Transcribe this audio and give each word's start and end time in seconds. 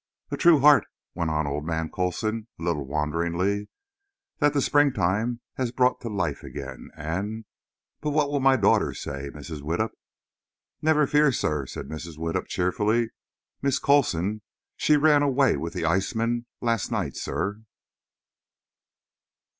"A 0.31 0.35
true 0.35 0.61
heart," 0.61 0.87
went 1.13 1.29
on 1.29 1.45
old 1.45 1.63
man 1.63 1.91
Coulson, 1.91 2.47
a 2.59 2.63
little 2.63 2.87
wanderingly, 2.87 3.67
"that 4.39 4.51
the 4.51 4.59
springtime 4.59 5.41
has 5.57 5.69
brought 5.71 6.01
to 6.01 6.09
life 6.09 6.41
again, 6.41 6.89
and—but 6.97 8.09
what 8.09 8.31
will 8.31 8.39
my 8.39 8.55
daughter 8.55 8.95
say, 8.95 9.29
Mrs. 9.29 9.61
Widdup?" 9.61 9.91
"Never 10.81 11.05
fear, 11.05 11.31
sir," 11.31 11.67
said 11.67 11.85
Mrs. 11.87 12.17
Widdup, 12.17 12.47
cheerfully. 12.47 13.11
"Miss 13.61 13.77
Coulson, 13.77 14.41
she 14.75 14.97
ran 14.97 15.21
away 15.21 15.55
with 15.55 15.73
the 15.73 15.85
iceman 15.85 16.47
last 16.61 16.91
night, 16.91 17.15
sir!" 17.15 17.61